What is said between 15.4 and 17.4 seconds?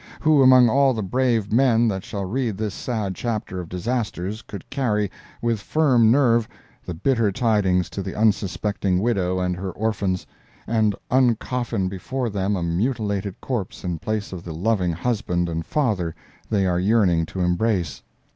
and father they are yearning